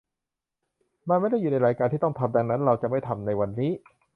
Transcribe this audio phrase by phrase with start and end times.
[1.09, 3.71] มันไม่ได้อยู่ในรายการที่ต้องทำ ดังนั้นเราจะไม่ทำในวันนี้